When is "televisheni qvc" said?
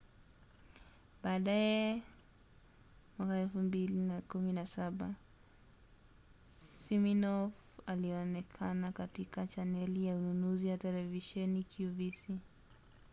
10.77-12.19